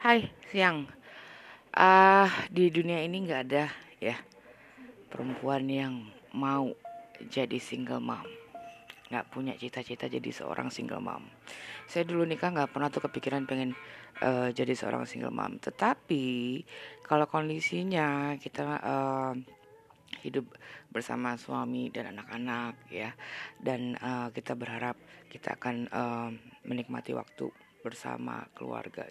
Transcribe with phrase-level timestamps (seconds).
[0.00, 0.88] Hai, siang.
[1.76, 3.68] Ah, di dunia ini nggak ada
[4.00, 4.16] ya
[5.12, 6.72] perempuan yang mau
[7.28, 8.24] jadi single mom.
[9.12, 11.28] Nggak punya cita-cita jadi seorang single mom.
[11.84, 13.76] Saya dulu nikah nggak pernah tuh kepikiran pengen
[14.24, 15.60] uh, jadi seorang single mom.
[15.60, 16.24] Tetapi
[17.04, 19.36] kalau kondisinya kita uh,
[20.24, 20.48] hidup
[20.88, 23.12] bersama suami dan anak-anak ya,
[23.60, 24.96] dan uh, kita berharap
[25.28, 26.32] kita akan uh,
[26.64, 27.52] menikmati waktu
[27.84, 29.04] bersama keluarga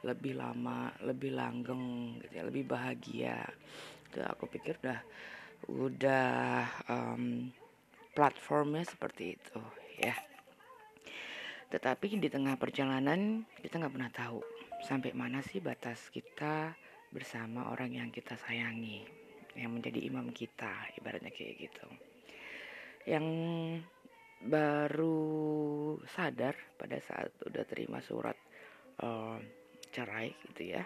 [0.00, 3.38] lebih lama, lebih langgeng, gitu ya, lebih bahagia.
[4.08, 5.00] Itu aku pikir udah
[5.68, 6.30] udah
[6.88, 7.52] um,
[8.16, 9.60] platformnya seperti itu
[10.00, 10.16] ya.
[11.70, 14.40] Tetapi di tengah perjalanan kita nggak pernah tahu
[14.82, 16.74] sampai mana sih batas kita
[17.12, 19.04] bersama orang yang kita sayangi,
[19.54, 21.86] yang menjadi imam kita, ibaratnya kayak gitu.
[23.06, 23.26] Yang
[24.40, 28.34] baru sadar pada saat udah terima surat
[29.04, 29.36] uh,
[29.92, 30.84] cerai gitu ya.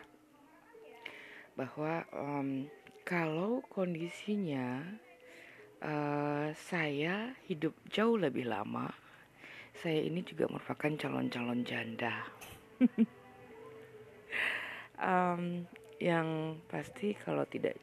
[1.54, 2.66] Bahwa um,
[3.06, 4.82] kalau kondisinya
[5.84, 9.04] uh, saya hidup jauh lebih lama
[9.74, 12.14] saya ini juga merupakan calon-calon janda.
[14.94, 15.66] Um,
[15.98, 17.74] yang pasti kalau tidak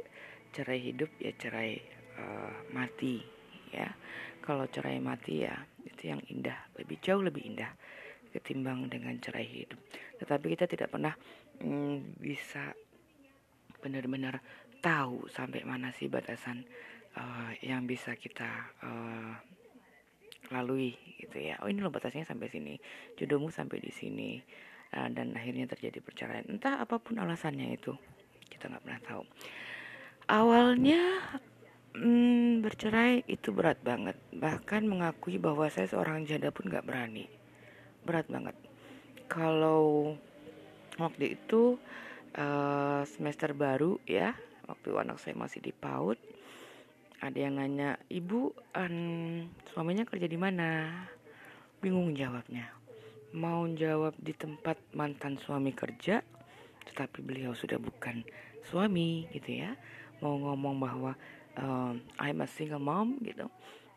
[0.55, 1.75] cerai hidup ya cerai
[2.15, 3.19] uh, mati
[3.67, 3.91] ya.
[4.39, 7.67] Kalau cerai mati ya itu yang indah lebih jauh lebih indah
[8.31, 9.77] ketimbang dengan cerai hidup.
[10.17, 11.13] Tetapi kita tidak pernah
[11.59, 12.71] mm, bisa
[13.83, 14.39] benar-benar
[14.81, 16.65] tahu sampai mana sih batasan
[17.17, 18.49] uh, yang bisa kita
[18.81, 19.33] uh,
[20.53, 21.59] lalui gitu ya.
[21.61, 22.77] Oh ini loh batasnya sampai sini,
[23.19, 24.41] jodohmu sampai di sini
[24.95, 26.47] uh, dan akhirnya terjadi perceraian.
[26.49, 27.93] Entah apa pun alasannya itu,
[28.49, 29.23] kita nggak pernah tahu.
[30.31, 31.01] Awalnya
[31.97, 34.15] hmm, bercerai itu berat banget.
[34.31, 37.40] Bahkan mengakui bahwa saya seorang janda pun nggak berani
[38.05, 38.55] berat banget.
[39.31, 40.15] Kalau
[40.99, 41.79] waktu itu
[42.35, 44.35] uh, semester baru ya
[44.67, 46.19] waktu anak saya masih di PAUD
[47.21, 50.89] ada yang nanya ibu um, suaminya kerja di mana?
[51.77, 52.73] Bingung jawabnya.
[53.37, 56.25] Mau jawab di tempat mantan suami kerja
[56.81, 58.25] tetapi beliau sudah bukan
[58.65, 59.77] suami gitu ya.
[60.25, 61.13] Mau ngomong bahwa
[61.61, 63.45] um, I'm a single mom gitu.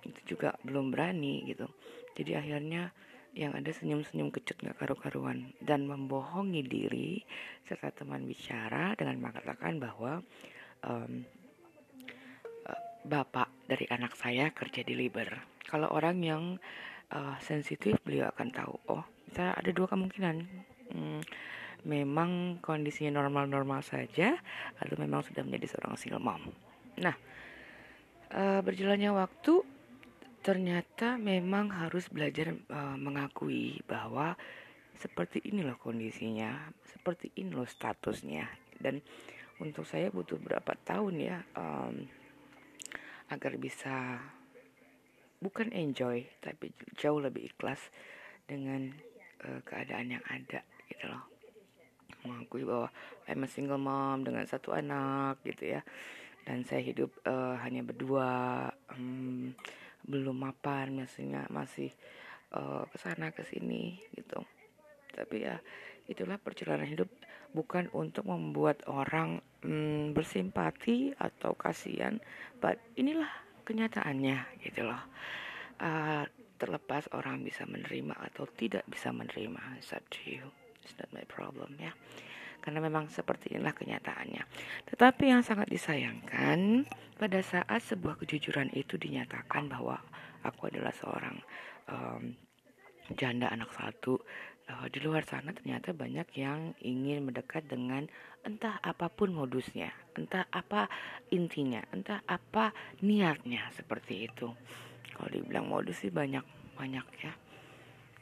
[0.04, 1.64] Itu juga belum berani gitu.
[2.12, 2.92] Jadi akhirnya
[3.34, 7.22] yang ada senyum-senyum kecut gak karu-karuan dan membohongi diri
[7.66, 10.22] serta teman bicara dengan mengatakan bahwa
[10.86, 11.26] um,
[13.04, 15.28] bapak dari anak saya kerja di Liber.
[15.68, 16.42] Kalau orang yang
[17.12, 20.36] uh, sensitif beliau akan tahu, oh kita ada dua kemungkinan.
[20.92, 21.20] Hmm,
[21.84, 24.40] memang kondisinya normal-normal saja
[24.80, 26.48] atau memang sudah menjadi seorang single mom.
[26.96, 27.12] Nah,
[28.32, 29.60] uh, berjalannya waktu
[30.44, 34.36] ternyata memang harus belajar uh, mengakui bahwa
[35.00, 38.44] seperti ini loh kondisinya, seperti ini loh statusnya.
[38.76, 39.00] Dan
[39.56, 42.04] untuk saya butuh berapa tahun ya um,
[43.32, 44.20] agar bisa
[45.40, 47.80] bukan enjoy tapi jauh lebih ikhlas
[48.44, 48.92] dengan
[49.48, 50.60] uh, keadaan yang ada
[50.92, 51.24] gitu loh.
[52.28, 52.92] Mengakui bahwa
[53.32, 55.80] I'm a single mom dengan satu anak gitu ya.
[56.44, 58.68] Dan saya hidup uh, hanya berdua.
[58.92, 59.56] Um,
[60.04, 61.92] belum mapan maksudnya masih
[62.52, 64.40] uh, ke sana ke sini gitu.
[65.14, 65.56] Tapi ya
[66.04, 67.08] itulah perjalanan hidup
[67.54, 72.18] bukan untuk membuat orang mm, bersimpati atau kasihan
[72.58, 73.30] but inilah
[73.64, 75.00] kenyataannya gitu loh.
[75.80, 80.46] Uh, terlepas orang bisa menerima atau tidak bisa menerima it's up to you.
[80.84, 81.96] It's not my problem ya
[82.64, 84.40] karena memang seperti inilah kenyataannya.
[84.88, 86.88] Tetapi yang sangat disayangkan
[87.20, 90.00] pada saat sebuah kejujuran itu dinyatakan bahwa
[90.40, 91.36] aku adalah seorang
[91.92, 92.32] um,
[93.12, 94.16] janda anak satu
[94.72, 98.08] uh, di luar sana ternyata banyak yang ingin mendekat dengan
[98.48, 100.88] entah apa pun modusnya, entah apa
[101.28, 102.72] intinya, entah apa
[103.04, 104.48] niatnya seperti itu.
[105.12, 106.42] Kalau dibilang modus sih banyak
[106.80, 107.32] banyak ya,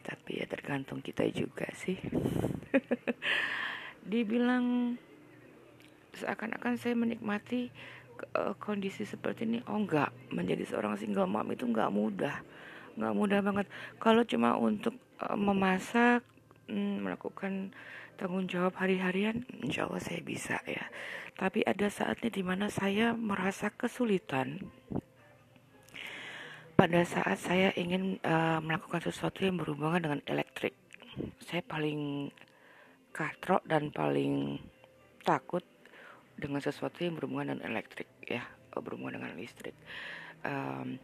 [0.03, 1.95] tapi ya tergantung kita juga sih.
[4.07, 4.97] dibilang
[6.13, 7.73] seakan-akan saya menikmati
[8.37, 9.59] uh, kondisi seperti ini.
[9.69, 12.37] Oh enggak menjadi seorang single mom itu enggak mudah.
[12.99, 13.67] Enggak mudah banget.
[13.97, 16.21] Kalau cuma untuk uh, memasak
[16.69, 17.73] mm, melakukan
[18.21, 20.85] tanggung jawab hari-harian insya Allah saya bisa ya.
[21.33, 24.61] Tapi ada saatnya di mana saya merasa kesulitan.
[26.77, 30.75] Pada saat saya ingin uh, melakukan sesuatu yang berhubungan dengan elektrik
[31.45, 32.33] saya paling
[33.13, 34.59] katrok dan paling
[35.23, 35.63] takut
[36.35, 38.43] dengan sesuatu yang berhubungan dengan elektrik ya
[38.75, 39.77] oh, berhubungan dengan listrik.
[40.43, 40.99] Um,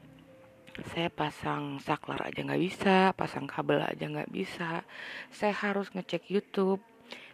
[0.94, 4.82] saya pasang saklar aja nggak bisa pasang kabel aja nggak bisa.
[5.30, 6.82] Saya harus ngecek YouTube.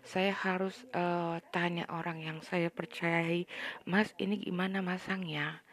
[0.04, 3.48] Saya harus uh, tanya orang yang saya percayai
[3.88, 5.63] mas ini gimana masangnya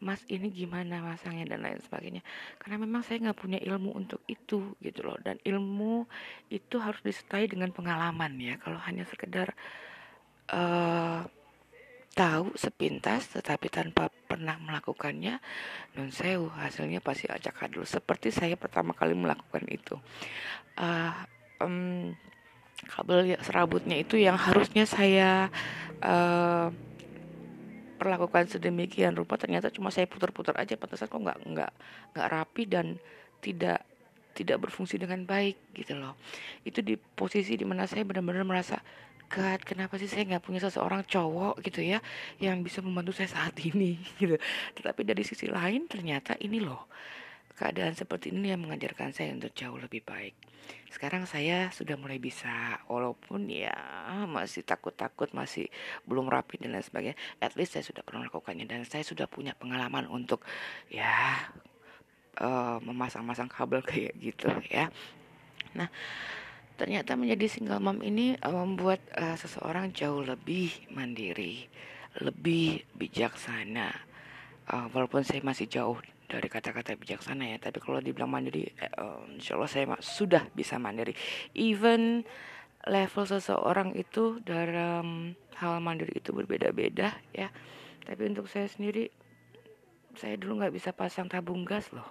[0.00, 2.24] mas ini gimana masangnya dan lain sebagainya.
[2.56, 5.20] Karena memang saya nggak punya ilmu untuk itu gitu loh.
[5.20, 6.08] Dan ilmu
[6.48, 8.56] itu harus disertai dengan pengalaman ya.
[8.60, 9.52] Kalau hanya sekedar
[10.52, 11.22] uh,
[12.10, 15.38] tahu sepintas tetapi tanpa pernah melakukannya
[15.94, 17.86] non sewu hasilnya pasti acak adul.
[17.86, 19.94] Seperti saya pertama kali melakukan itu.
[20.80, 21.12] Uh,
[21.60, 22.16] um,
[22.88, 25.52] kabel serabutnya itu yang harusnya saya
[26.00, 26.72] uh,
[28.00, 30.80] perlakukan sedemikian rupa ternyata cuma saya putar-putar aja.
[30.80, 31.72] Pantasan kok nggak nggak
[32.16, 32.96] nggak rapi dan
[33.44, 33.84] tidak
[34.32, 36.16] tidak berfungsi dengan baik gitu loh.
[36.64, 38.80] Itu di posisi di mana saya benar-benar merasa
[39.30, 42.02] God kenapa sih saya nggak punya seseorang cowok gitu ya
[42.42, 44.40] yang bisa membantu saya saat ini gitu.
[44.80, 46.88] Tetapi dari sisi lain ternyata ini loh
[47.60, 50.32] keadaan seperti ini yang mengajarkan saya untuk jauh lebih baik.
[50.88, 53.76] Sekarang saya sudah mulai bisa, walaupun ya
[54.24, 55.68] masih takut-takut, masih
[56.08, 57.20] belum rapi dan lain sebagainya.
[57.36, 60.40] At least saya sudah pernah melakukannya dan saya sudah punya pengalaman untuk
[60.88, 61.36] ya
[62.40, 64.88] uh, memasang-masang kabel kayak gitu ya.
[65.76, 65.92] Nah,
[66.80, 71.68] ternyata menjadi single mom ini uh, membuat uh, seseorang jauh lebih mandiri,
[72.24, 73.92] lebih bijaksana.
[74.70, 75.98] Uh, walaupun saya masih jauh
[76.30, 77.58] dari kata-kata bijaksana ya.
[77.58, 81.10] Tapi kalau dibilang mandiri eh, uh, insya Allah saya sudah bisa mandiri.
[81.58, 82.22] Even
[82.86, 87.50] level seseorang itu dalam hal mandiri itu berbeda-beda ya.
[88.06, 89.10] Tapi untuk saya sendiri
[90.14, 92.06] saya dulu nggak bisa pasang tabung gas loh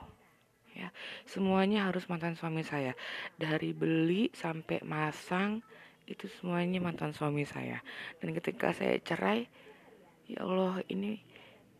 [0.76, 0.92] ya.
[1.24, 2.94] Semuanya harus mantan suami saya.
[3.40, 5.64] Dari beli sampai masang
[6.06, 7.80] itu semuanya mantan suami saya.
[8.20, 9.48] Dan ketika saya cerai
[10.30, 11.18] ya Allah ini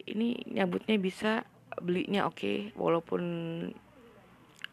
[0.10, 1.46] ini nyabutnya bisa
[1.78, 2.36] belinya oke.
[2.36, 3.24] Okay, walaupun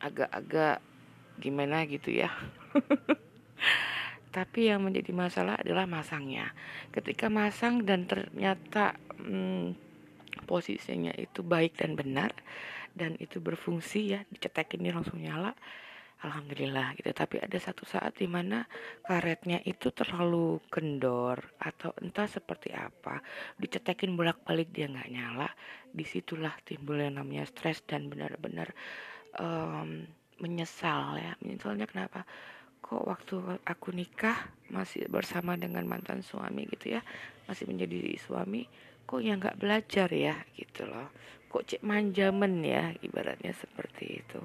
[0.00, 0.80] agak-agak
[1.40, 2.32] gimana gitu ya.
[4.36, 6.52] Tapi yang menjadi masalah adalah masangnya.
[6.92, 9.76] Ketika masang dan ternyata hmm,
[10.44, 12.32] posisinya itu baik dan benar
[12.96, 15.52] dan itu berfungsi ya dicetek ini langsung nyala
[16.24, 17.10] alhamdulillah gitu.
[17.12, 18.64] Tapi ada satu saat di mana
[19.04, 23.20] karetnya itu terlalu kendor atau entah seperti apa
[23.60, 25.48] dicetekin bolak balik dia nggak nyala.
[25.92, 28.72] Di situlah timbul yang namanya stres dan benar-benar
[29.36, 30.04] um,
[30.40, 31.36] menyesal ya.
[31.44, 32.24] Menyesalnya kenapa?
[32.80, 33.36] Kok waktu
[33.66, 37.02] aku nikah masih bersama dengan mantan suami gitu ya
[37.50, 38.66] masih menjadi suami
[39.06, 41.10] kok ya nggak belajar ya gitu loh.
[41.46, 44.42] Kok cek manjamen ya ibaratnya seperti itu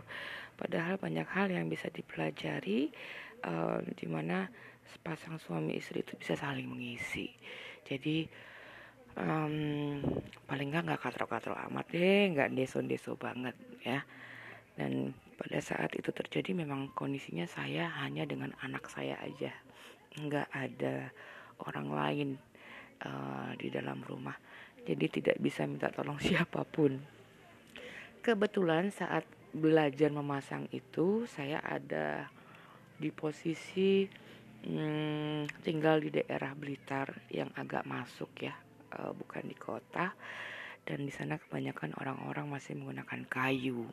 [0.61, 2.93] Padahal banyak hal yang bisa dipelajari
[3.49, 4.45] uh, di mana
[4.85, 7.33] sepasang suami istri itu bisa saling mengisi.
[7.81, 8.29] Jadi
[9.17, 9.97] um,
[10.45, 14.05] paling nggak nggak katro-katro amat deh, nggak deso-deso banget ya.
[14.77, 19.49] Dan pada saat itu terjadi memang kondisinya saya hanya dengan anak saya aja,
[20.13, 21.09] nggak ada
[21.65, 22.29] orang lain
[23.01, 24.37] uh, di dalam rumah.
[24.85, 27.01] Jadi tidak bisa minta tolong siapa pun.
[28.21, 32.31] Kebetulan saat belajar memasang itu saya ada
[32.95, 34.07] di posisi
[34.63, 38.55] hmm, tinggal di daerah Blitar yang agak masuk ya
[38.99, 40.13] uh, bukan di kota.
[40.81, 43.85] Dan di sana kebanyakan orang-orang masih menggunakan kayu.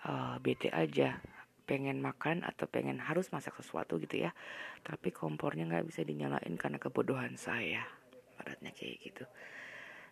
[0.00, 1.20] Uh, bete aja
[1.68, 4.34] pengen makan atau pengen harus masak sesuatu gitu ya.
[4.82, 7.86] Tapi kompornya nggak bisa dinyalain karena kebodohan saya.
[8.34, 9.24] Baratnya kayak gitu.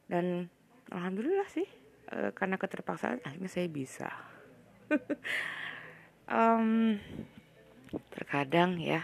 [0.06, 0.46] Dan
[0.94, 1.66] alhamdulillah sih
[2.12, 4.08] uh, karena keterpaksaan akhirnya saya bisa.
[6.28, 7.00] Um,
[8.12, 9.00] terkadang ya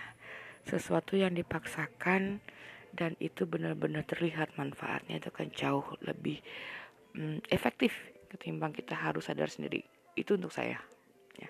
[0.68, 2.44] sesuatu yang dipaksakan
[2.92, 6.44] dan itu benar-benar terlihat manfaatnya itu kan jauh lebih
[7.16, 7.96] um, efektif
[8.28, 9.88] ketimbang kita harus sadar sendiri.
[10.12, 10.76] Itu untuk saya
[11.40, 11.49] ya.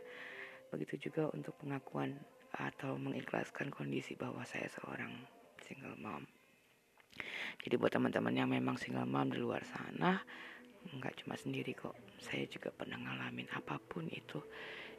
[0.71, 2.23] Begitu juga untuk pengakuan
[2.55, 5.11] atau mengikhlaskan kondisi bahwa saya seorang
[5.59, 6.23] single mom.
[7.63, 10.23] Jadi buat teman-teman yang memang single mom di luar sana
[10.93, 11.97] nggak cuma sendiri kok.
[12.21, 14.41] Saya juga pernah ngalamin apa pun itu.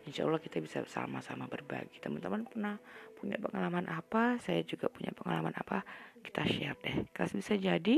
[0.06, 1.98] Insya Allah kita bisa sama-sama berbagi.
[1.98, 2.78] Teman-teman pernah
[3.18, 4.38] punya pengalaman apa?
[4.38, 5.82] Saya juga punya pengalaman apa?
[6.22, 7.10] Kita share deh.
[7.10, 7.98] Kalau bisa jadi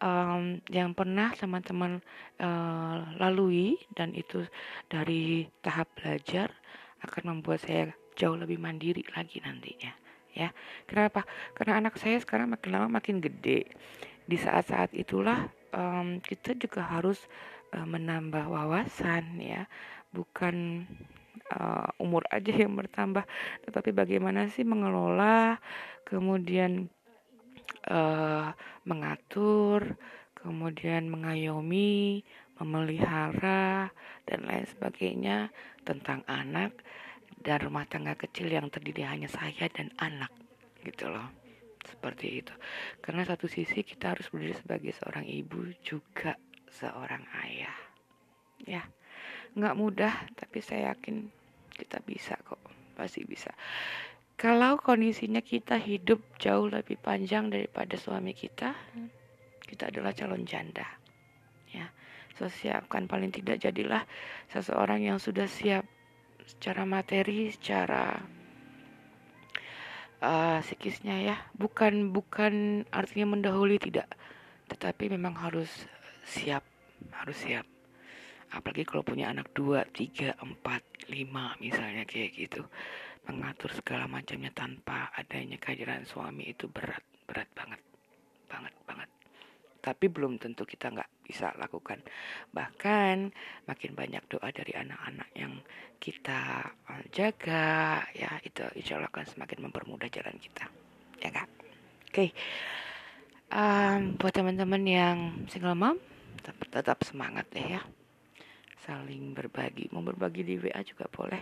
[0.00, 2.00] um, yang pernah teman-teman
[2.40, 4.44] uh, lalui dan itu
[4.88, 6.48] dari tahap belajar
[7.04, 9.92] akan membuat saya jauh lebih mandiri lagi nantinya
[10.34, 10.50] ya.
[10.84, 11.22] Kenapa?
[11.54, 13.70] Karena anak saya sekarang makin lama makin gede.
[14.26, 17.18] Di saat-saat itulah um, kita juga harus
[17.74, 19.66] uh, menambah wawasan ya.
[20.14, 20.86] Bukan
[21.52, 23.24] uh, umur aja yang bertambah
[23.68, 25.58] tetapi bagaimana sih mengelola
[26.06, 26.88] kemudian
[27.90, 28.54] uh,
[28.86, 29.98] mengatur
[30.38, 32.22] kemudian mengayomi
[32.60, 33.90] memelihara
[34.24, 35.50] dan lain sebagainya
[35.82, 36.70] tentang anak
[37.42, 40.30] dan rumah tangga kecil yang terdiri hanya saya dan anak
[40.86, 41.43] gitu loh
[41.86, 42.54] seperti itu.
[43.00, 46.36] Karena satu sisi kita harus berdiri sebagai seorang ibu juga
[46.68, 47.76] seorang ayah.
[48.64, 48.82] Ya
[49.54, 51.30] nggak mudah tapi saya yakin
[51.74, 52.60] kita bisa kok.
[52.94, 53.50] Pasti bisa.
[54.34, 58.74] Kalau kondisinya kita hidup jauh lebih panjang daripada suami kita
[59.64, 60.86] kita adalah calon janda.
[61.70, 61.90] Ya
[62.34, 64.02] so siapkan paling tidak jadilah
[64.50, 65.86] seseorang yang sudah siap
[66.44, 68.20] secara materi secara
[70.24, 70.58] uh,
[71.04, 71.36] ya.
[71.52, 74.08] Bukan bukan artinya mendahului tidak.
[74.72, 75.68] Tetapi memang harus
[76.24, 76.64] siap
[77.12, 77.68] harus siap.
[78.54, 82.64] Apalagi kalau punya anak dua tiga empat lima misalnya kayak gitu.
[83.28, 87.80] Mengatur segala macamnya tanpa adanya kehadiran suami itu berat berat banget.
[88.48, 89.13] Banget banget
[89.84, 92.00] tapi belum tentu kita nggak bisa lakukan.
[92.56, 93.16] Bahkan
[93.68, 95.60] makin banyak doa dari anak-anak yang
[96.00, 100.64] kita eh, jaga ya itu insya Allah akan semakin mempermudah jalan kita.
[101.20, 101.48] Ya kak
[102.08, 102.16] oke.
[102.16, 102.28] Okay.
[103.52, 105.16] um, buat teman-teman yang
[105.52, 106.00] single mom
[106.40, 107.82] tetap, tetap semangat deh ya
[108.84, 109.88] saling berbagi.
[109.90, 111.40] Mau berbagi di WA juga boleh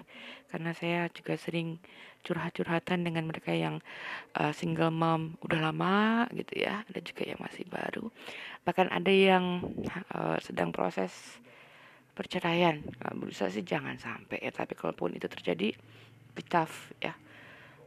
[0.48, 1.82] karena saya juga sering
[2.22, 3.82] curhat-curhatan dengan mereka yang
[4.38, 8.06] uh, single mom udah lama gitu ya ada juga yang masih baru.
[8.62, 9.66] Bahkan ada yang
[10.14, 11.42] uh, sedang proses
[12.14, 12.78] perceraian.
[13.02, 15.74] Uh, berusaha sih jangan sampai ya tapi kalaupun itu terjadi
[16.32, 17.18] be tough ya.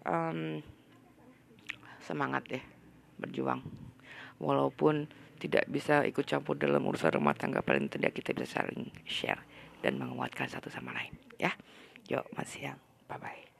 [0.03, 0.59] Um,
[2.03, 2.61] semangat ya
[3.17, 3.63] berjuang.
[4.37, 5.07] Walaupun
[5.37, 9.43] tidak bisa ikut campur dalam urusan rumah tangga paling tidak kita bisa saling share
[9.83, 11.13] dan menguatkan satu sama lain.
[11.37, 11.53] Ya
[12.07, 12.79] yuk mas siang.
[13.05, 13.54] Bye bye